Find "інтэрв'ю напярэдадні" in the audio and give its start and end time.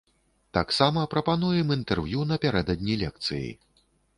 1.77-2.99